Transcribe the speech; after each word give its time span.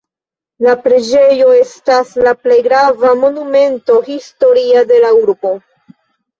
La 0.67 0.71
preĝejo 0.85 1.49
estas 1.57 2.15
la 2.29 2.33
plej 2.47 2.59
grava 2.69 3.13
Monumento 3.21 4.01
historia 4.11 4.85
de 4.95 5.01
la 5.07 5.15
urbo. 5.23 5.57